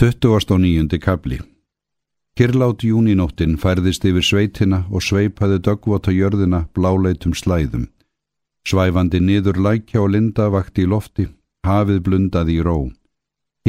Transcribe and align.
29. 0.00 0.98
kabli 0.98 1.36
Kirlát 2.32 2.80
júninóttin 2.80 3.58
færðist 3.60 4.06
yfir 4.08 4.24
sveitina 4.24 4.78
og 4.88 5.02
sveipaði 5.04 5.58
dögvota 5.66 6.14
jörðina 6.16 6.60
bláleitum 6.72 7.34
slæðum. 7.36 7.82
Svæfandi 8.64 9.20
niður 9.20 9.60
lækja 9.60 10.00
og 10.00 10.14
linda 10.14 10.46
vakti 10.54 10.86
í 10.86 10.88
lofti, 10.88 11.26
hafið 11.68 12.00
blundaði 12.06 12.56
í 12.56 12.64
ró. 12.64 12.78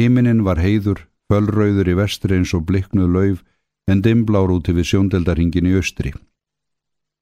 Himinin 0.00 0.40
var 0.48 0.62
heiður, 0.64 1.04
fölrauður 1.28 1.92
í 1.92 1.98
vestri 2.00 2.40
eins 2.40 2.56
og 2.56 2.64
bliknuð 2.64 3.12
lauf 3.12 3.44
en 3.84 4.00
dimblár 4.00 4.56
úti 4.56 4.72
við 4.72 4.88
sjóndeldarhingin 4.94 5.68
í 5.68 5.76
austri. 5.76 6.16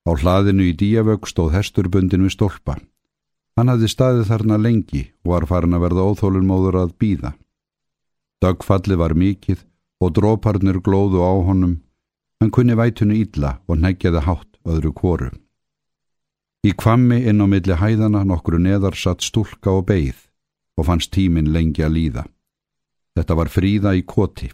Á 0.06 0.10
hlaðinu 0.14 0.70
í 0.70 0.78
díavögg 0.78 1.26
stóð 1.26 1.58
hesturbundin 1.58 2.28
við 2.30 2.36
stólpa. 2.38 2.78
Hann 3.58 3.74
hafði 3.74 3.90
staðið 3.90 4.30
þarna 4.30 4.64
lengi 4.70 5.08
og 5.26 5.34
var 5.34 5.50
farin 5.50 5.74
að 5.74 5.88
verða 5.88 6.10
óþólunmóður 6.14 6.84
að 6.86 6.98
býða. 7.02 7.34
Dögfalli 8.40 8.96
var 8.96 9.12
mikið 9.12 9.66
og 10.00 10.14
dróparnir 10.16 10.78
glóðu 10.80 11.20
á 11.20 11.32
honum, 11.44 11.74
hann 12.40 12.52
kunni 12.54 12.72
vætunu 12.72 13.18
ítla 13.20 13.58
og 13.68 13.82
neggjaði 13.82 14.22
hátt 14.24 14.56
öðru 14.64 14.92
kóru. 14.96 15.28
Í 16.64 16.72
kvammi 16.72 17.18
inn 17.28 17.40
á 17.44 17.46
milli 17.48 17.76
hæðana 17.76 18.22
nokkru 18.24 18.60
neðar 18.60 18.96
satt 18.96 19.20
stúlka 19.24 19.72
og 19.76 19.86
beigð 19.90 20.22
og 20.80 20.86
fannst 20.88 21.12
tímin 21.12 21.52
lengi 21.52 21.84
að 21.84 21.96
líða. 21.96 22.24
Þetta 23.16 23.36
var 23.36 23.52
fríða 23.52 23.92
í 23.96 24.04
koti. 24.08 24.48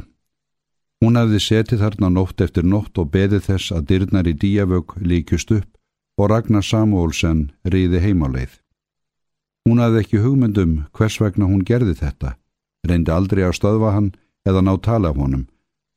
Hún 1.03 1.19
hefði 1.21 1.41
setið 1.45 1.83
þarna 1.85 2.11
nótt 2.11 2.43
eftir 2.43 2.67
nótt 2.67 2.99
og 2.99 3.13
beði 3.15 3.39
þess 3.45 3.71
að 3.71 3.87
dyrnar 3.91 4.27
í 4.27 4.35
díavög 4.35 4.97
líkjust 4.99 5.53
upp 5.55 5.71
og 6.19 6.31
Ragnar 6.33 6.65
Samuelsen 6.65 7.53
riði 7.63 8.01
heimáleið. 8.03 8.59
Hún 9.69 9.83
hafði 9.83 10.03
ekki 10.03 10.23
hugmyndum 10.25 10.75
hvers 10.97 11.21
vegna 11.21 11.47
hún 11.51 11.63
gerði 11.67 11.95
þetta 12.01 12.35
reyndi 12.91 13.13
aldrei 13.13 13.45
að 13.47 13.57
stöðva 13.59 13.93
hann 13.97 14.13
eða 14.47 14.63
ná 14.63 14.75
tala 14.83 15.13
af 15.13 15.21
honum, 15.21 15.47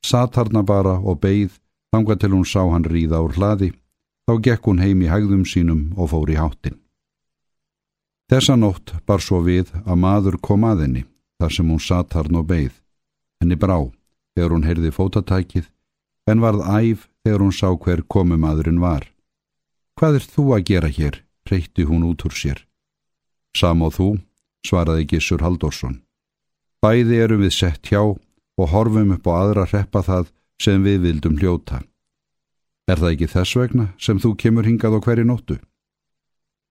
satt 0.04 0.36
harna 0.36 0.62
bara 0.62 0.98
og 0.98 1.20
beigð 1.22 1.58
þanga 1.94 2.16
til 2.16 2.32
hún 2.34 2.46
sá 2.46 2.62
hann 2.70 2.86
ríða 2.86 3.22
úr 3.24 3.34
hlaði, 3.36 3.72
þá 4.26 4.32
gekk 4.46 4.68
hún 4.70 4.82
heim 4.82 5.02
í 5.02 5.10
hægðum 5.10 5.44
sínum 5.46 5.82
og 5.96 6.12
fór 6.12 6.30
í 6.30 6.38
háttin. 6.38 6.78
Þessa 8.30 8.54
nótt 8.56 8.94
bar 9.06 9.22
svo 9.22 9.40
við 9.42 9.72
að 9.82 9.96
maður 9.98 10.36
kom 10.38 10.64
að 10.64 10.84
henni 10.84 11.02
þar 11.40 11.54
sem 11.56 11.70
hún 11.72 11.82
satt 11.82 12.14
harn 12.14 12.36
og 12.38 12.46
beigð. 12.46 12.76
Henni 13.40 13.56
brá 13.58 13.78
þegar 14.36 14.54
hún 14.54 14.66
heyrði 14.68 14.92
fótatækið 14.94 15.66
en 16.30 16.44
varð 16.44 16.62
æf 16.62 17.08
þegar 17.24 17.42
hún 17.42 17.56
sá 17.56 17.68
hver 17.74 18.04
komumadurinn 18.06 18.78
var. 18.82 19.08
Hvað 19.98 20.20
er 20.20 20.28
þú 20.34 20.44
að 20.54 20.66
gera 20.70 20.88
hér? 20.88 21.24
reytti 21.50 21.82
hún 21.88 22.06
út 22.06 22.22
úr 22.24 22.34
sér. 22.36 22.60
Sam 23.56 23.82
og 23.82 23.96
þú, 23.96 24.08
svaraði 24.62 25.08
Gissur 25.10 25.42
Halldórsson. 25.42 25.98
Bæði 26.80 27.18
erum 27.20 27.42
við 27.44 27.52
sett 27.52 27.90
hjá 27.90 28.00
og 28.00 28.70
horfum 28.72 29.12
upp 29.12 29.26
á 29.28 29.32
aðra 29.36 29.66
reppa 29.68 30.00
það 30.00 30.30
sem 30.60 30.84
við 30.84 31.02
vildum 31.04 31.36
hljóta. 31.36 31.82
Er 32.88 32.96
það 32.96 33.12
ekki 33.14 33.28
þess 33.34 33.58
vegna 33.60 33.86
sem 34.00 34.20
þú 34.20 34.30
kemur 34.40 34.68
hingað 34.68 34.96
á 34.96 35.00
hverju 35.04 35.26
nóttu? 35.28 35.58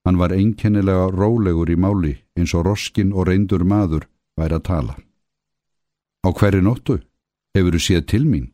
Hann 0.05 0.17
var 0.17 0.33
einkennilega 0.33 1.11
rólegur 1.13 1.69
í 1.69 1.77
máli 1.77 2.15
eins 2.33 2.55
og 2.57 2.65
roskin 2.65 3.13
og 3.13 3.29
reyndur 3.29 3.61
maður 3.61 4.07
væri 4.39 4.57
að 4.57 4.65
tala. 4.71 4.95
Á 6.25 6.29
hverju 6.33 6.65
nóttu? 6.65 6.99
Hefur 7.53 7.77
þú 7.77 7.81
séð 7.85 8.05
til 8.09 8.25
mín? 8.25 8.49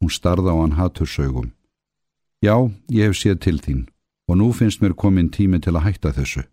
Hún 0.00 0.12
starða 0.12 0.56
á 0.56 0.60
hann 0.64 0.78
hattursaugum. 0.80 1.52
Já, 2.40 2.56
ég 2.88 3.12
hef 3.12 3.20
séð 3.20 3.40
til 3.44 3.58
þín 3.60 3.88
og 4.30 4.40
nú 4.40 4.52
finnst 4.56 4.80
mér 4.80 4.96
komin 4.96 5.28
tími 5.28 5.60
til 5.60 5.76
að 5.76 5.90
hætta 5.90 6.16
þessu. 6.16 6.46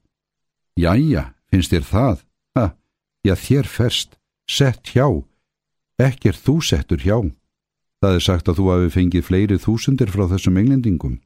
Jæja, 0.76 1.32
finnst 1.48 1.72
þér 1.72 1.86
það? 1.88 2.27
Já 3.28 3.40
þér 3.40 3.68
ferst. 3.68 4.16
Sett 4.48 4.94
hjá. 4.94 5.08
Ekki 6.00 6.32
er 6.32 6.38
þú 6.38 6.62
settur 6.64 7.02
hjá. 7.04 7.18
Það 8.00 8.16
er 8.16 8.24
sagt 8.24 8.50
að 8.50 8.60
þú 8.60 8.66
hafi 8.72 8.90
fengið 8.94 9.26
fleiri 9.28 9.58
þúsundir 9.60 10.12
frá 10.14 10.28
þessum 10.30 10.60
englendingum. 10.62 11.18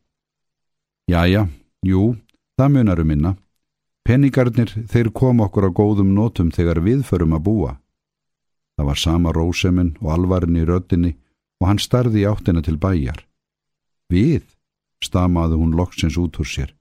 Jæja, 1.11 1.47
jú, 1.83 2.15
það 2.58 2.73
munarum 2.77 3.09
minna. 3.11 3.31
Penningarnir 4.08 4.71
þeir 4.89 5.11
kom 5.14 5.43
okkur 5.43 5.67
á 5.67 5.71
góðum 5.76 6.14
nótum 6.15 6.49
þegar 6.55 6.80
við 6.81 7.03
förum 7.05 7.36
að 7.36 7.43
búa. 7.45 7.73
Það 8.80 8.87
var 8.87 9.02
sama 9.02 9.33
róseminn 9.36 9.92
og 10.02 10.14
alvarin 10.15 10.58
í 10.58 10.64
röddinni 10.65 11.11
og 11.61 11.67
hann 11.70 11.81
starði 11.83 12.23
í 12.23 12.30
áttina 12.30 12.64
til 12.65 12.80
bæjar. 12.81 13.20
Við, 14.09 14.47
stamaði 15.03 15.59
hún 15.59 15.76
loksins 15.77 16.17
út 16.17 16.39
úr 16.42 16.47
sér. 16.47 16.71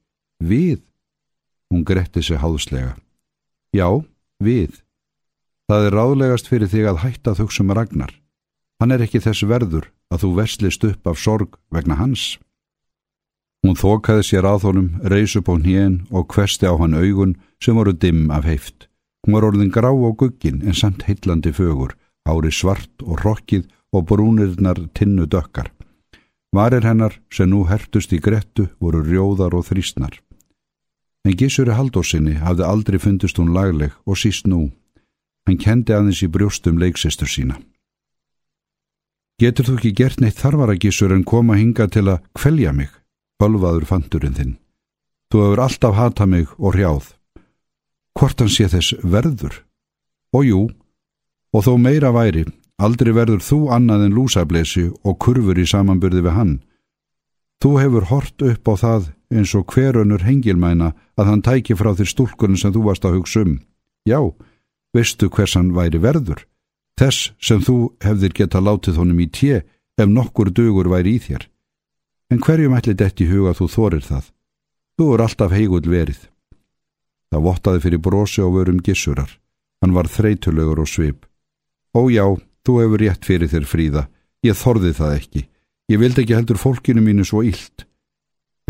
Við. 0.41 0.81
Hún 1.71 1.84
gretti 1.84 2.22
sig 2.22 2.41
háðslega. 2.41 2.95
Já, 3.77 4.00
við. 4.41 4.81
Það 5.71 5.85
er 5.87 5.95
ráðlegast 5.95 6.49
fyrir 6.51 6.67
þig 6.67 6.87
að 6.91 6.97
hætta 7.05 7.33
þugsum 7.39 7.69
Ragnar. 7.71 8.11
Hann 8.83 8.91
er 8.91 9.05
ekki 9.05 9.21
þess 9.23 9.45
verður 9.47 9.85
að 10.11 10.25
þú 10.25 10.31
verslist 10.41 10.87
upp 10.89 11.07
af 11.07 11.21
sorg 11.23 11.53
vegna 11.71 11.95
hans. 11.95 12.41
Hún 13.63 13.79
þókaði 13.79 14.25
sér 14.27 14.49
að 14.51 14.67
honum, 14.67 14.89
reys 15.13 15.37
upp 15.39 15.47
á 15.47 15.55
hnjén 15.55 16.01
og 16.11 16.27
kvesti 16.35 16.67
á 16.67 16.75
hann 16.75 16.99
augun 16.99 17.37
sem 17.63 17.79
voru 17.79 17.95
dimm 17.95 18.33
af 18.35 18.49
heift. 18.51 18.89
Hún 19.23 19.37
var 19.37 19.47
orðin 19.47 19.71
grá 19.71 19.95
á 19.95 20.11
guggin 20.11 20.59
en 20.67 20.75
samt 20.75 21.07
heitlandi 21.07 21.55
fögur, 21.55 21.95
ári 22.27 22.51
svart 22.51 23.07
og 23.07 23.23
rokkið 23.23 23.71
og 23.95 24.09
brúnirnar 24.11 24.89
tinnu 24.99 25.29
dökkar. 25.31 25.71
Varir 26.51 26.83
hennar 26.83 27.15
sem 27.31 27.47
nú 27.47 27.63
hertust 27.71 28.11
í 28.11 28.19
grettu 28.19 28.67
voru 28.83 29.05
rjóðar 29.07 29.55
og 29.55 29.71
þrýstnar. 29.71 30.19
En 31.23 31.39
Gísuri 31.39 31.79
Haldósinni 31.79 32.41
hafði 32.43 32.67
aldrei 32.67 32.99
fundist 32.99 33.39
hún 33.39 33.55
lagleg 33.55 33.95
og 34.03 34.19
síst 34.19 34.51
nú 34.51 34.73
Hann 35.50 35.59
kendi 35.59 35.91
aðeins 35.91 36.21
í 36.22 36.28
brjóstum 36.31 36.77
leiksistur 36.78 37.27
sína. 37.27 37.56
Getur 39.43 39.66
þú 39.66 39.72
ekki 39.81 39.91
gert 39.99 40.21
neitt 40.22 40.38
þarvaragísur 40.38 41.11
en 41.11 41.25
koma 41.27 41.56
hinga 41.59 41.88
til 41.91 42.05
að 42.06 42.21
kvelja 42.38 42.71
mig, 42.71 42.93
bölvaður 43.43 43.89
fandurinn 43.89 44.37
þinn. 44.37 44.53
Þú 45.27 45.41
hefur 45.43 45.62
alltaf 45.65 45.97
hata 45.99 46.27
mig 46.31 46.53
og 46.55 46.77
hrjáð. 46.77 47.09
Hvort 48.15 48.44
hann 48.44 48.53
sé 48.55 48.69
þess 48.71 48.94
verður? 49.03 49.56
Og 50.39 50.47
jú, 50.47 50.60
og 51.50 51.66
þó 51.66 51.72
meira 51.83 52.12
væri, 52.15 52.44
aldrei 52.78 53.10
verður 53.16 53.43
þú 53.43 53.59
annað 53.75 54.05
en 54.06 54.15
lúsablesi 54.21 54.84
og 55.03 55.19
kurfur 55.19 55.59
í 55.59 55.66
samanbyrði 55.66 56.22
við 56.28 56.37
hann. 56.37 56.53
Þú 57.59 57.72
hefur 57.81 58.06
hort 58.12 58.47
upp 58.53 58.71
á 58.71 58.75
það 58.84 59.10
eins 59.34 59.56
og 59.59 59.66
hverunur 59.75 60.22
hengilmæna 60.22 60.93
að 61.19 61.33
hann 61.33 61.43
tæki 61.43 61.75
frá 61.75 61.91
þér 61.99 62.12
stúlkunum 62.15 62.60
sem 62.62 62.71
þú 62.71 62.87
varst 62.87 63.03
að 63.03 63.19
hugsa 63.19 63.43
um. 63.43 63.59
Já, 64.06 64.21
veistu 64.97 65.28
hvers 65.31 65.55
hann 65.59 65.73
væri 65.77 66.01
verður, 66.03 66.45
þess 66.99 67.31
sem 67.41 67.62
þú 67.62 67.95
hefðir 68.05 68.34
geta 68.37 68.61
látið 68.61 69.01
honum 69.01 69.23
í 69.23 69.28
tje 69.31 69.62
ef 70.01 70.09
nokkur 70.09 70.51
dugur 70.51 70.91
væri 70.91 71.17
í 71.17 71.23
þér. 71.23 71.47
En 72.31 72.39
hverjum 72.39 72.77
ætli 72.78 72.95
detti 72.95 73.27
huga 73.27 73.55
þú 73.59 73.67
þorir 73.71 74.05
það? 74.06 74.31
Þú 74.99 75.06
er 75.15 75.23
alltaf 75.25 75.55
heigull 75.56 75.87
verið. 75.91 76.21
Það 77.31 77.47
vottaði 77.47 77.83
fyrir 77.84 78.03
brosi 78.03 78.43
og 78.45 78.55
vörum 78.59 78.81
gissurar. 78.84 79.31
Hann 79.81 79.95
var 79.97 80.11
þreytulegur 80.11 80.83
og 80.83 80.89
svip. 80.91 81.27
Ó 81.97 82.07
já, 82.12 82.27
þú 82.67 82.75
hefur 82.83 83.03
rétt 83.03 83.27
fyrir 83.27 83.51
þér 83.51 83.67
fríða. 83.67 84.03
Ég 84.47 84.59
þorði 84.59 84.93
það 84.99 85.15
ekki. 85.17 85.43
Ég 85.91 85.99
vildi 85.99 86.22
ekki 86.22 86.37
heldur 86.37 86.61
fólkinu 86.61 87.03
mínu 87.03 87.27
svo 87.27 87.43
illt. 87.47 87.87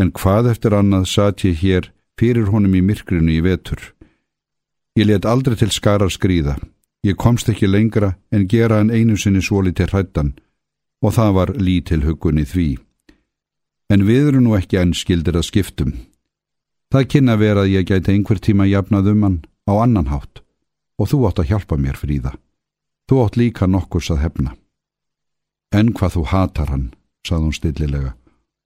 En 0.01 0.13
hvað 0.17 0.53
eftir 0.55 0.77
annað 0.77 1.09
satt 1.11 1.45
ég 1.45 1.61
hér 1.61 1.91
fyrir 2.21 2.49
honum 2.53 2.77
í 2.79 2.85
myrkrinu 2.85 3.33
í 3.35 3.43
vetur. 3.45 3.81
Ég 4.99 5.07
let 5.07 5.27
aldrei 5.27 5.57
til 5.57 5.71
skarar 5.71 6.11
skrýða. 6.11 6.57
Ég 7.07 7.17
komst 7.17 7.49
ekki 7.49 7.69
lengra 7.71 8.17
en 8.33 8.49
gera 8.49 8.81
hann 8.81 8.91
einu 8.91 9.17
sinni 9.17 9.41
svoli 9.43 9.73
til 9.73 9.89
hrættan 9.89 10.35
og 11.01 11.15
það 11.17 11.35
var 11.37 11.53
lítil 11.57 12.05
hugunni 12.05 12.45
því. 12.45 12.69
En 13.91 14.05
við 14.05 14.29
erum 14.31 14.45
nú 14.47 14.57
ekki 14.59 14.81
enn 14.81 14.93
skildir 14.95 15.39
að 15.39 15.49
skiptum. 15.49 15.93
Það 16.93 17.09
kynna 17.15 17.37
vera 17.41 17.65
að 17.65 17.73
ég 17.77 17.89
gæti 17.89 18.13
einhver 18.13 18.41
tíma 18.43 18.67
jafnað 18.69 19.13
um 19.15 19.23
hann 19.25 19.39
á 19.71 19.73
annan 19.81 20.11
hátt 20.13 20.43
og 21.01 21.09
þú 21.09 21.25
átt 21.29 21.41
að 21.41 21.51
hjálpa 21.55 21.79
mér 21.81 21.97
fríða. 21.97 22.35
Þú 23.09 23.23
átt 23.25 23.39
líka 23.41 23.67
nokkurs 23.67 24.11
að 24.13 24.23
hefna. 24.27 24.53
En 25.73 25.95
hvað 25.95 26.19
þú 26.19 26.23
hatar 26.35 26.71
hann, 26.71 26.87
sað 27.27 27.47
hún 27.47 27.57
stillilega. 27.57 28.13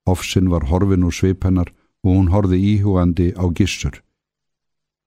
Hofsinn 0.09 0.51
var 0.53 0.67
horfin 0.69 1.05
úr 1.05 1.15
svip 1.15 1.45
hennar 1.45 1.71
og 2.05 2.11
hún 2.17 2.33
horfi 2.33 2.59
íhugandi 2.59 3.33
á 3.37 3.45
gissur. 3.57 4.01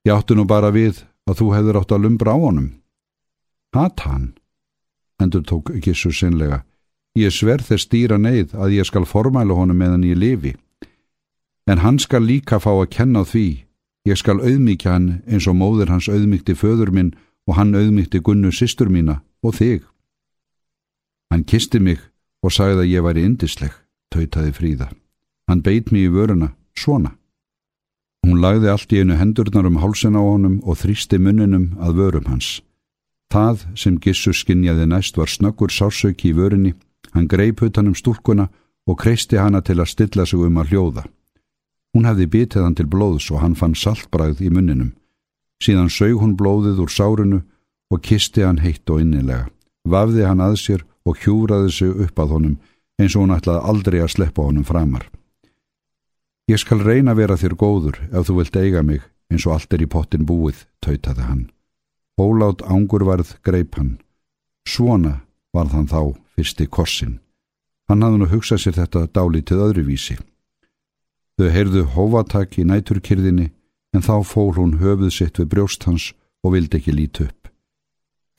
Ég 0.08 0.14
átti 0.16 0.38
nú 0.40 0.46
bara 0.48 0.70
við 0.72 1.02
að 1.28 1.42
þú 1.42 1.46
hefur 1.52 1.78
átt 1.82 1.92
að 1.92 2.04
lumbra 2.06 2.32
á 2.32 2.38
honum. 2.40 2.68
Hat 3.76 4.00
hann, 4.08 4.38
endur 5.20 5.44
tók 5.44 5.74
Gissur 5.84 6.16
sinnlega. 6.16 6.62
Ég 7.20 7.34
sverð 7.36 7.68
þess 7.68 7.84
stýra 7.90 8.16
neyð 8.16 8.54
að 8.56 8.78
ég 8.78 8.88
skal 8.88 9.04
formæla 9.04 9.58
honum 9.58 9.76
meðan 9.76 10.06
ég 10.08 10.16
lifi. 10.16 10.54
En 11.68 11.84
hann 11.84 12.00
skal 12.00 12.24
líka 12.24 12.62
fá 12.64 12.72
að 12.72 12.94
kenna 12.96 13.26
því. 13.28 13.68
Ég 14.08 14.16
skal 14.16 14.40
auðmíkja 14.40 14.96
hann 14.96 15.10
eins 15.28 15.50
og 15.52 15.60
móður 15.60 15.92
hans 15.92 16.08
auðmíkti 16.08 16.56
föður 16.56 16.94
minn 16.96 17.12
og 17.44 17.60
hann 17.60 17.76
auðmíkti 17.76 18.24
gunnu 18.24 18.54
sýstur 18.56 18.88
mína 18.88 19.20
og 19.44 19.60
þig. 19.60 19.84
Hann 21.28 21.44
kisti 21.44 21.84
mig 21.84 22.00
og 22.40 22.56
sagði 22.56 22.86
að 22.86 22.92
ég 22.96 23.04
væri 23.04 23.28
indisleg, 23.28 23.76
tautaði 24.16 24.56
fríða. 24.56 24.88
Hann 25.52 25.66
beit 25.68 25.92
mér 25.92 26.08
í 26.08 26.16
vöruna, 26.16 26.54
svona. 26.80 27.18
Hún 28.28 28.42
lagði 28.44 28.68
allt 28.68 28.92
í 28.92 28.98
einu 29.00 29.16
hendurnar 29.16 29.70
um 29.70 29.78
hálsin 29.80 30.18
á 30.20 30.22
honum 30.22 30.58
og 30.68 30.76
þrýsti 30.82 31.16
munninum 31.16 31.78
að 31.80 32.00
vörum 32.02 32.26
hans. 32.28 32.60
Það 33.32 33.62
sem 33.80 34.00
Gissur 34.04 34.36
skinjaði 34.36 34.88
næst 34.92 35.16
var 35.16 35.32
snöggur 35.32 35.72
sársauki 35.72 36.34
í 36.34 36.36
vörinni, 36.36 36.74
hann 37.16 37.30
greip 37.32 37.64
utan 37.64 37.88
um 37.88 37.96
stúlkuna 37.96 38.50
og 38.84 38.98
kreisti 39.00 39.40
hana 39.40 39.62
til 39.64 39.80
að 39.80 39.92
stilla 39.94 40.26
sig 40.28 40.44
um 40.44 40.60
að 40.60 40.74
hljóða. 40.74 41.04
Hún 41.96 42.08
hefði 42.08 42.28
bitið 42.34 42.66
hann 42.66 42.76
til 42.76 42.88
blóðs 42.92 43.30
og 43.32 43.40
hann 43.46 43.56
fann 43.56 43.76
saltbræð 43.80 44.44
í 44.44 44.52
munninum. 44.52 44.92
Síðan 45.64 45.88
sög 45.88 46.20
hún 46.20 46.36
blóðið 46.36 46.82
úr 46.84 46.92
sárunu 46.92 47.40
og 47.92 48.04
kisti 48.04 48.44
hann 48.44 48.60
heitt 48.60 48.90
og 48.92 49.06
innilega. 49.06 49.48
Vafði 49.88 50.28
hann 50.28 50.44
að 50.44 50.60
sér 50.60 50.84
og 51.08 51.16
hjúraði 51.24 51.72
sig 51.72 51.96
upp 51.96 52.20
að 52.20 52.36
honum 52.36 52.60
eins 53.00 53.16
og 53.16 53.24
hún 53.24 53.38
ætlaði 53.38 53.64
aldrei 53.72 54.02
að 54.04 54.14
sleppa 54.18 54.44
honum 54.44 54.68
framar. 54.68 55.08
Ég 56.48 56.62
skal 56.62 56.80
reyna 56.80 57.12
að 57.12 57.20
vera 57.22 57.36
þér 57.36 57.56
góður 57.60 57.98
ef 58.08 58.28
þú 58.30 58.38
vilt 58.40 58.56
eiga 58.56 58.84
mig 58.84 59.02
eins 59.28 59.46
og 59.48 59.58
allt 59.58 59.74
er 59.76 59.84
í 59.84 59.90
pottin 59.92 60.24
búið, 60.24 60.64
tautaði 60.80 61.26
hann. 61.28 61.42
Ólátt 62.16 62.64
ángurvarð 62.64 63.36
greip 63.44 63.76
hann. 63.76 63.98
Svona 64.68 65.22
var 65.52 65.68
þann 65.68 65.90
þá 65.92 66.16
fyrsti 66.36 66.68
korsin. 66.72 67.20
Hann 67.92 68.04
hafði 68.04 68.22
nú 68.22 68.30
hugsað 68.32 68.64
sér 68.64 68.78
þetta 68.80 69.04
dálítið 69.12 69.64
öðruvísi. 69.66 70.18
Þau 71.38 71.50
heyrðu 71.54 71.84
hóvatak 71.94 72.58
í 72.58 72.66
næturkyrðinni 72.68 73.52
en 73.94 74.08
þá 74.08 74.24
fól 74.24 74.56
hún 74.56 74.80
höfuð 74.80 75.12
sitt 75.14 75.40
við 75.40 75.52
brjóst 75.52 75.84
hans 75.84 76.14
og 76.44 76.56
vildi 76.56 76.80
ekki 76.80 76.96
líti 76.96 77.28
upp. 77.28 77.52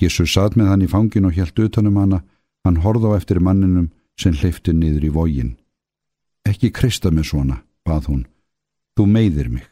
Gissur 0.00 0.28
satt 0.30 0.56
með 0.56 0.72
hann 0.72 0.84
í 0.86 0.90
fangin 0.90 1.28
og 1.28 1.36
helt 1.36 1.58
utanum 1.58 2.00
hana, 2.00 2.24
hann 2.64 2.82
horða 2.84 3.12
á 3.12 3.18
eftir 3.18 3.40
manninum 3.42 3.90
sem 4.18 4.32
hleyfti 4.32 4.72
niður 4.72 5.08
í 5.08 5.14
vógin. 5.14 5.56
Ekki 6.48 6.70
krista 6.72 7.10
mig 7.10 7.26
svona, 7.28 7.60
bað 7.88 8.12
hún, 8.12 8.22
þú 8.96 9.08
meiðir 9.08 9.48
mig. 9.56 9.66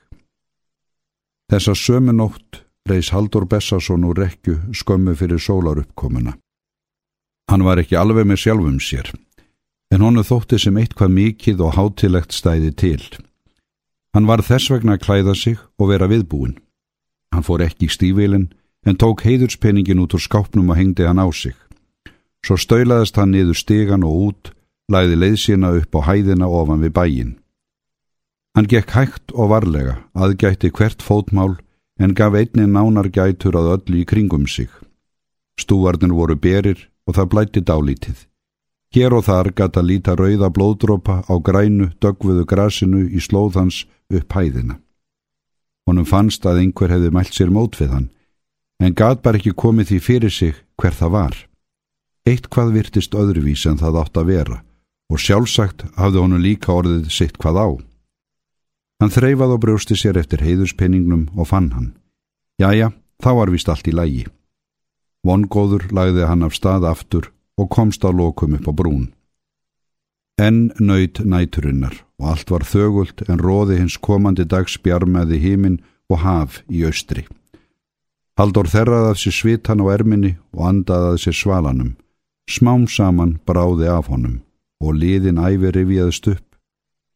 Þessa 1.52 1.76
sömu 1.78 2.16
nótt 2.16 2.64
reys 2.88 3.12
Haldur 3.14 3.46
Bessason 3.46 4.06
úr 4.08 4.18
rekju 4.22 4.56
skömmu 4.74 5.14
fyrir 5.18 5.42
sólaruppkomuna. 5.42 6.36
Hann 7.50 7.62
var 7.66 7.78
ekki 7.78 7.98
alveg 7.98 8.26
með 8.26 8.42
sjálfum 8.42 8.78
sér, 8.82 9.12
en 9.94 10.02
honu 10.02 10.24
þótti 10.26 10.58
sem 10.58 10.78
eitthvað 10.80 11.14
mikið 11.14 11.62
og 11.62 11.76
hátilegt 11.76 12.34
stæði 12.34 12.72
til. 12.74 13.02
Hann 14.14 14.26
var 14.26 14.42
þess 14.42 14.72
vegna 14.72 14.96
að 14.96 15.04
klæða 15.04 15.34
sig 15.36 15.58
og 15.78 15.92
vera 15.92 16.08
viðbúin. 16.10 16.56
Hann 17.34 17.46
fór 17.46 17.62
ekki 17.66 17.86
í 17.86 17.92
stífilin, 17.92 18.48
en 18.86 18.98
tók 18.98 19.22
heiðurspenningin 19.26 20.00
út 20.02 20.14
úr 20.14 20.22
skápnum 20.22 20.70
og 20.70 20.78
hengdi 20.78 21.06
hann 21.06 21.22
á 21.22 21.26
sig. 21.34 21.54
Svo 22.46 22.56
stöulaðist 22.58 23.18
hann 23.18 23.34
niður 23.34 23.58
stegan 23.58 24.06
og 24.06 24.14
út, 24.28 24.52
lagði 24.90 25.18
leiðsina 25.18 25.72
upp 25.80 25.98
á 25.98 26.00
hæðina 26.06 26.46
ofan 26.46 26.82
við 26.82 26.94
bæin. 26.94 27.32
Hann 28.56 28.64
gekk 28.72 28.94
hægt 28.96 29.34
og 29.36 29.50
varlega, 29.52 29.98
aðgætti 30.16 30.70
hvert 30.72 31.02
fótmál, 31.04 31.58
en 32.00 32.14
gaf 32.16 32.32
einni 32.32 32.64
nánar 32.64 33.10
gætur 33.12 33.52
að 33.60 33.66
öllu 33.74 33.98
í 34.00 34.06
kringum 34.08 34.46
sig. 34.48 34.70
Stúvarnir 35.60 36.14
voru 36.16 36.38
berir 36.40 36.86
og 37.04 37.18
það 37.18 37.28
blætti 37.34 37.60
dálítið. 37.60 38.16
Hér 38.96 39.12
og 39.12 39.26
þar 39.26 39.50
gata 39.52 39.82
líta 39.84 40.14
rauða 40.16 40.48
blóðdrópa 40.48 41.16
á 41.28 41.34
grænu, 41.36 41.90
dögvuðu 42.00 42.46
grasinu 42.48 43.02
í 43.04 43.20
slóðans 43.20 43.82
upp 44.08 44.32
hæðina. 44.32 44.78
Honum 45.84 46.08
fannst 46.08 46.48
að 46.48 46.62
einhver 46.62 46.94
hefði 46.94 47.10
mælt 47.12 47.36
sér 47.36 47.52
mót 47.52 47.76
við 47.76 47.92
hann, 47.92 48.08
en 48.80 48.96
gat 48.96 49.20
bara 49.20 49.36
ekki 49.36 49.52
komið 49.52 49.90
því 49.90 49.98
fyrir 50.00 50.32
sig 50.32 50.54
hver 50.80 50.96
það 50.96 51.12
var. 51.12 51.36
Eitt 52.24 52.48
hvað 52.48 52.72
virtist 52.72 53.12
öðruvís 53.12 53.66
en 53.68 53.76
það 53.84 54.00
átt 54.00 54.16
að 54.16 54.32
vera 54.32 54.58
og 55.12 55.20
sjálfsagt 55.20 55.84
hafði 56.00 56.22
honum 56.24 56.42
líka 56.42 56.72
orðið 56.72 57.12
sitt 57.12 57.36
hvað 57.36 57.60
á. 57.60 57.68
Hann 59.00 59.12
þreifað 59.12 59.56
og 59.56 59.62
brjósti 59.64 59.96
sér 59.98 60.16
eftir 60.16 60.40
heiðuspenningnum 60.40 61.26
og 61.36 61.50
fann 61.50 61.72
hann. 61.76 61.92
Jæja, 62.60 62.92
þá 63.20 63.30
var 63.40 63.52
vist 63.52 63.68
allt 63.68 63.88
í 63.88 63.92
lægi. 63.92 64.24
Vongóður 65.26 65.88
lagði 65.92 66.24
hann 66.30 66.46
af 66.46 66.54
stað 66.56 66.86
aftur 66.88 67.30
og 67.60 67.68
komst 67.72 68.04
á 68.06 68.10
lokum 68.12 68.54
upp 68.56 68.68
á 68.68 68.72
brún. 68.72 69.10
Enn 70.40 70.70
nöyt 70.78 71.20
næturinnar 71.24 72.04
og 72.20 72.30
allt 72.32 72.50
var 72.52 72.64
þögult 72.64 73.24
en 73.28 73.40
róði 73.40 73.80
hins 73.80 73.96
komandi 73.96 74.44
dags 74.44 74.76
bjarmaði 74.80 75.40
hímin 75.40 75.78
og 76.12 76.22
haf 76.24 76.60
í 76.68 76.84
austri. 76.88 77.26
Haldur 78.36 78.68
þerraði 78.68 79.12
af 79.12 79.20
sér 79.20 79.36
svitan 79.36 79.80
á 79.80 79.86
erminni 79.92 80.36
og 80.52 80.66
andaði 80.68 81.12
að 81.12 81.22
sér 81.24 81.36
svalanum. 81.40 81.94
Smám 82.48 82.84
saman 82.88 83.38
bráði 83.48 83.88
af 83.88 84.08
honum 84.12 84.42
og 84.80 84.96
liðin 85.00 85.40
æfi 85.40 85.72
rifiðast 85.72 86.28
upp. 86.32 86.44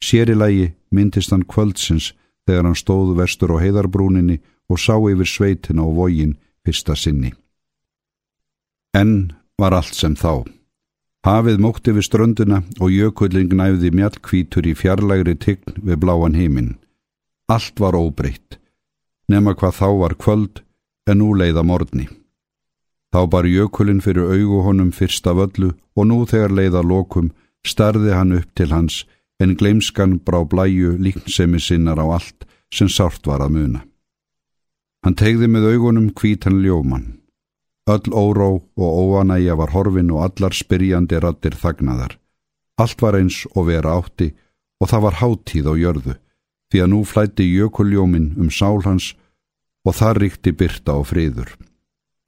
Sérilagi 0.01 0.73
myndist 0.91 1.33
hann 1.33 1.45
kvöldsins 1.45 2.13
þegar 2.49 2.67
hann 2.69 2.79
stóð 2.79 3.15
vestur 3.19 3.55
á 3.55 3.63
heiðarbrúninni 3.63 4.41
og 4.71 4.81
sá 4.81 4.97
yfir 4.97 5.29
sveitina 5.29 5.85
og 5.85 5.99
vógin 5.99 6.39
fyrsta 6.65 6.97
sinni. 6.97 7.33
Enn 8.97 9.33
var 9.61 9.77
allt 9.77 9.95
sem 9.95 10.17
þá. 10.17 10.47
Hafið 11.27 11.61
mókti 11.61 11.93
við 11.93 12.07
strönduna 12.09 12.63
og 12.81 12.95
jökullin 12.95 13.51
gnæfði 13.51 13.91
mjallkvítur 13.93 14.67
í 14.67 14.73
fjarlægri 14.73 15.37
tign 15.37 15.77
við 15.85 16.01
bláan 16.01 16.39
heiminn. 16.39 16.79
Allt 17.53 17.77
var 17.83 17.99
óbreytt. 17.99 18.57
Nefna 19.29 19.53
hvað 19.55 19.77
þá 19.77 19.89
var 20.01 20.17
kvöld 20.17 20.63
en 21.07 21.21
nú 21.21 21.35
leiða 21.37 21.63
morgni. 21.67 22.09
Þá 23.13 23.27
bar 23.31 23.47
jökulinn 23.47 24.01
fyrir 24.01 24.33
augu 24.33 24.63
honum 24.65 24.93
fyrst 24.97 25.27
af 25.27 25.43
öllu 25.45 25.75
og 25.99 26.07
nú 26.09 26.23
þegar 26.31 26.55
leiða 26.57 26.83
lokum 26.87 27.33
starði 27.67 28.15
hann 28.17 28.37
upp 28.39 28.51
til 28.57 28.71
hans 28.73 29.03
en 29.41 29.57
gleimskan 29.57 30.19
brá 30.25 30.43
blæju 30.45 30.97
líknsemi 31.01 31.61
sinnar 31.61 32.01
á 32.01 32.07
allt 32.17 32.47
sem 32.75 32.89
sárt 32.89 33.27
var 33.27 33.41
að 33.41 33.55
muna. 33.57 33.81
Hann 35.05 35.17
tegði 35.17 35.49
með 35.49 35.73
augunum 35.73 36.11
kvítan 36.13 36.61
ljóman. 36.61 37.07
Öll 37.89 38.13
óró 38.13 38.51
og 38.77 38.91
óanæja 39.03 39.57
var 39.57 39.73
horfin 39.73 40.13
og 40.13 40.27
allar 40.27 40.55
spyrjandi 40.55 41.19
rattir 41.19 41.57
þagnaðar. 41.57 42.19
Allt 42.79 43.01
var 43.03 43.17
eins 43.17 43.47
og 43.57 43.67
vera 43.73 43.97
átti 43.97 44.31
og 44.81 44.93
það 44.93 45.07
var 45.07 45.19
háttíð 45.21 45.73
á 45.73 45.75
jörðu 45.77 46.15
því 46.71 46.83
að 46.85 46.91
nú 46.93 47.01
flætti 47.05 47.49
jökuljómin 47.51 48.35
um 48.39 48.51
sál 48.51 48.79
hans 48.85 49.15
og 49.85 49.97
þar 49.97 50.21
ríkti 50.23 50.53
byrta 50.55 50.95
og 51.01 51.09
friður. 51.11 51.51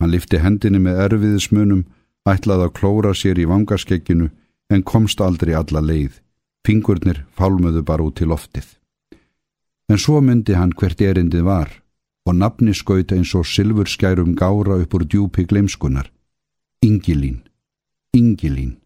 Hann 0.00 0.10
lifti 0.10 0.40
hendinni 0.42 0.80
með 0.82 0.98
erfiðismunum, 1.04 1.84
ætlaði 2.26 2.66
að 2.66 2.74
klóra 2.78 3.12
sér 3.14 3.38
í 3.38 3.46
vangarskegginu 3.46 4.30
en 4.72 4.82
komst 4.82 5.20
aldrei 5.22 5.54
alla 5.54 5.82
leið. 5.84 6.18
Fingurnir 6.66 7.24
fálmuðu 7.36 7.82
bara 7.82 8.06
út 8.06 8.20
til 8.20 8.30
loftið. 8.30 8.66
En 9.90 9.98
svo 9.98 10.20
myndi 10.22 10.54
hann 10.54 10.74
hvert 10.78 11.00
erindið 11.02 11.46
var 11.48 11.70
og 12.26 12.36
nafni 12.38 12.74
skauta 12.74 13.16
eins 13.18 13.34
og 13.34 13.48
silfurskærum 13.50 14.36
gára 14.38 14.78
upp 14.82 14.94
úr 14.94 15.04
djúpi 15.04 15.44
gleimskunar. 15.50 16.10
Ingilín, 16.82 17.42
Ingilín. 18.14 18.76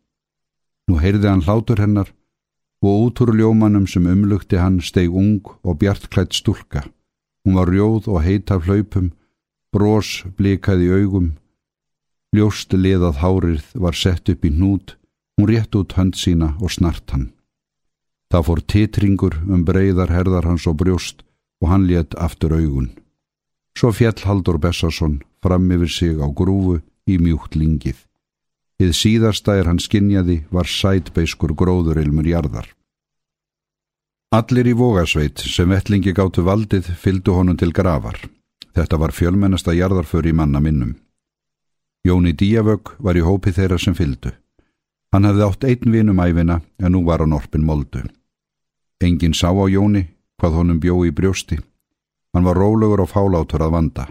Nú 0.88 1.00
heyrði 1.02 1.28
hann 1.28 1.44
hlátur 1.44 1.80
hennar 1.82 2.12
og 2.80 3.06
út 3.06 3.20
úr 3.24 3.34
ljómanum 3.36 3.86
sem 3.90 4.06
umlugti 4.06 4.60
hann 4.60 4.80
steg 4.80 5.12
ung 5.12 5.44
og 5.62 5.78
bjartklætt 5.80 6.36
stúlka. 6.36 6.86
Hún 7.44 7.56
var 7.58 7.68
rjóð 7.70 8.08
og 8.08 8.22
heit 8.24 8.50
af 8.50 8.66
hlaupum, 8.66 9.12
brós 9.72 10.24
blikaði 10.38 10.90
augum, 10.94 11.34
ljóst 12.34 12.72
liðað 12.74 13.20
hárið 13.22 13.64
var 13.74 13.94
sett 13.94 14.28
upp 14.32 14.44
í 14.44 14.50
hnút, 14.50 14.96
hún 15.36 15.50
rétt 15.50 15.76
út 15.78 15.96
hönd 15.98 16.16
sína 16.18 16.54
og 16.60 16.72
snart 16.72 17.10
hann. 17.12 17.35
Það 18.32 18.46
fór 18.48 18.60
titringur 18.72 19.36
um 19.46 19.64
breyðar 19.66 20.10
herðar 20.10 20.48
hans 20.48 20.66
og 20.66 20.78
brjóst 20.82 21.22
og 21.62 21.70
hann 21.70 21.86
létt 21.86 22.16
aftur 22.18 22.56
augun. 22.56 22.90
Svo 23.76 23.92
fjall 23.92 24.18
Haldur 24.24 24.58
Bessason 24.58 25.20
fram 25.44 25.70
yfir 25.70 25.92
sig 25.92 26.16
á 26.18 26.26
grúfu 26.32 26.80
í 27.06 27.18
mjúkt 27.22 27.54
lingið. 27.54 27.98
Þið 28.80 28.92
síðasta 28.92 29.56
er 29.56 29.68
hann 29.70 29.80
skinjaði 29.80 30.42
var 30.52 30.68
sætbeiskur 30.68 31.54
gróðurilmur 31.56 32.26
jarðar. 32.28 32.68
Allir 34.36 34.68
í 34.68 34.74
vogasveit 34.76 35.38
sem 35.38 35.70
vettlingi 35.70 36.12
gáttu 36.12 36.42
valdið 36.44 36.90
fyldu 37.00 37.36
honum 37.36 37.56
til 37.56 37.72
gravar. 37.72 38.18
Þetta 38.76 38.98
var 39.00 39.14
fjölmennasta 39.16 39.72
jarðarför 39.72 40.26
í 40.28 40.34
manna 40.36 40.60
minnum. 40.60 40.96
Jóni 42.04 42.34
Díavögg 42.36 42.96
var 42.98 43.16
í 43.16 43.24
hópi 43.24 43.54
þeirra 43.54 43.78
sem 43.80 43.94
fyldu. 43.96 44.34
Hann 45.16 45.24
hefði 45.24 45.44
átt 45.46 45.64
einn 45.64 45.94
vinum 45.94 46.18
æfina 46.20 46.58
en 46.76 46.92
nú 46.92 46.98
var 47.06 47.22
hann 47.24 47.32
orpin 47.32 47.62
moldu. 47.64 48.02
Engin 49.00 49.32
sá 49.32 49.48
á 49.48 49.64
Jóni 49.64 50.02
hvað 50.36 50.58
honum 50.58 50.80
bjó 50.82 50.98
í 51.08 51.12
brjósti. 51.16 51.56
Hann 52.36 52.44
var 52.44 52.60
rólegur 52.60 53.00
og 53.00 53.08
fálátur 53.14 53.64
að 53.64 53.72
vanda. 53.72 54.04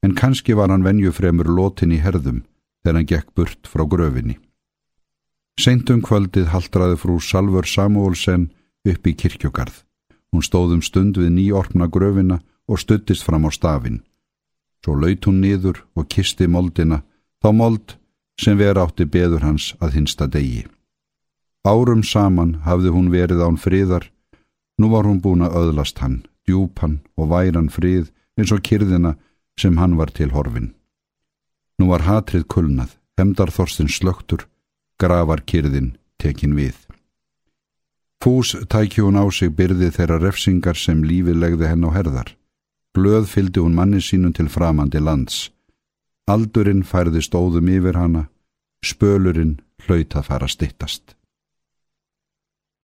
En 0.00 0.16
kannski 0.16 0.56
var 0.56 0.72
hann 0.72 0.86
venjufremur 0.88 1.52
lotin 1.52 1.92
í 1.92 2.00
herðum 2.00 2.40
þegar 2.80 2.96
hann 2.96 3.10
gekk 3.12 3.28
burt 3.36 3.68
frá 3.68 3.84
gröfinni. 3.84 4.38
Seintum 5.60 6.00
kvöldið 6.00 6.48
haldraði 6.48 6.96
frú 7.04 7.20
Salfur 7.20 7.68
Samúlsen 7.68 8.48
upp 8.88 9.04
í 9.04 9.12
kirkjögarð. 9.12 9.84
Hún 10.32 10.48
stóðum 10.48 10.80
stund 10.80 11.20
við 11.20 11.28
nýorpna 11.36 11.92
gröfina 11.92 12.40
og 12.72 12.80
stuttist 12.80 13.28
fram 13.28 13.44
á 13.44 13.52
stafin. 13.52 14.00
Svo 14.80 14.96
laut 14.96 15.28
hún 15.28 15.44
niður 15.44 15.84
og 15.92 16.08
kisti 16.08 16.48
moldina, 16.48 17.04
þá 17.44 17.52
mold 17.52 17.98
sem 18.42 18.58
vera 18.58 18.84
átti 18.86 19.06
beður 19.06 19.46
hans 19.46 19.72
að 19.80 19.98
hinsta 19.98 20.26
degi. 20.26 20.64
Árum 21.62 22.02
saman 22.02 22.56
hafði 22.66 22.90
hún 22.90 23.10
verið 23.14 23.42
án 23.46 23.58
friðar, 23.64 24.08
nú 24.78 24.90
var 24.90 25.06
hún 25.06 25.20
búin 25.22 25.44
að 25.46 25.58
öðlast 25.60 26.02
hann, 26.02 26.24
djúpan 26.46 26.98
og 27.14 27.30
væran 27.30 27.70
frið 27.70 28.10
eins 28.38 28.50
og 28.50 28.64
kyrðina 28.66 29.14
sem 29.58 29.78
hann 29.78 29.94
var 30.00 30.10
til 30.10 30.32
horfin. 30.34 30.72
Nú 31.78 31.92
var 31.92 32.02
hatrið 32.08 32.48
kulnað, 32.50 32.96
hemdarþorstin 33.18 33.90
slögtur, 33.90 34.48
gravar 34.98 35.44
kyrðin 35.46 35.94
tekin 36.18 36.56
við. 36.58 36.74
Fús 38.22 38.54
tæki 38.70 39.02
hún 39.02 39.18
á 39.18 39.26
sig 39.34 39.50
byrði 39.58 39.90
þeirra 39.94 40.18
refsingar 40.22 40.78
sem 40.78 41.02
lífið 41.02 41.40
legði 41.42 41.70
henn 41.70 41.86
á 41.86 41.90
herðar. 41.90 42.28
Glöð 42.94 43.26
fyldi 43.26 43.62
hún 43.62 43.74
manni 43.74 44.02
sínum 44.04 44.34
til 44.36 44.50
framandi 44.52 45.00
lands. 45.00 45.50
Aldurinn 46.30 46.84
færði 46.86 47.22
stóðum 47.24 47.70
yfir 47.72 47.98
hana, 47.98 48.28
spölurinn 48.82 49.58
hlaut 49.86 50.14
að 50.18 50.28
fara 50.28 50.48
stittast. 50.50 51.16